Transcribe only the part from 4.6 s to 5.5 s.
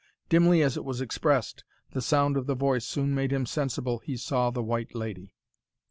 White Lady.